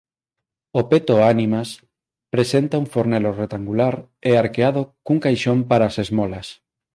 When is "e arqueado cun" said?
4.29-5.17